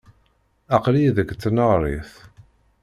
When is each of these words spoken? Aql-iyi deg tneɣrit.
Aql-iyi 0.75 1.11
deg 1.17 1.29
tneɣrit. 1.41 2.13